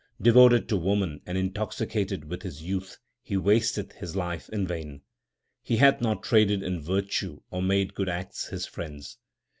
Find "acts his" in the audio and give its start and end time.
8.09-8.65